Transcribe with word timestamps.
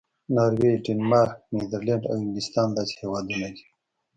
ناروې، 0.35 0.71
ډنمارک، 0.85 1.39
نیدرلینډ 1.55 2.03
او 2.11 2.15
انګلستان 2.21 2.67
داسې 2.77 2.93
هېوادونه 3.01 3.47
دي. 3.55 3.63